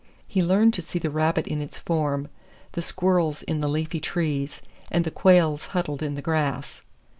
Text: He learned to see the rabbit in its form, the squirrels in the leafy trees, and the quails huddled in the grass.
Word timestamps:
He 0.27 0.41
learned 0.41 0.73
to 0.73 0.81
see 0.81 0.97
the 0.97 1.11
rabbit 1.11 1.45
in 1.45 1.61
its 1.61 1.77
form, 1.77 2.29
the 2.71 2.81
squirrels 2.81 3.43
in 3.43 3.61
the 3.61 3.69
leafy 3.69 3.99
trees, 3.99 4.63
and 4.89 5.05
the 5.05 5.11
quails 5.11 5.67
huddled 5.77 6.01
in 6.01 6.15
the 6.15 6.23
grass. 6.23 6.81